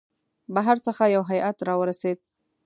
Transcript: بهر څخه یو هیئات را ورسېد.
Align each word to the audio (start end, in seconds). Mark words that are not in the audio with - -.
بهر 0.55 0.77
څخه 0.85 1.03
یو 1.15 1.23
هیئات 1.31 1.57
را 1.67 1.75
ورسېد. 1.79 2.17